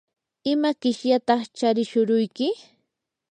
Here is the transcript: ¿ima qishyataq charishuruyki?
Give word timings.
¿ima 0.51 0.69
qishyataq 0.81 1.41
charishuruyki? 1.57 2.47